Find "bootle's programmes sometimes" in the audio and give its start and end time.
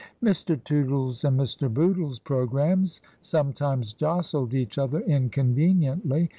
1.71-3.93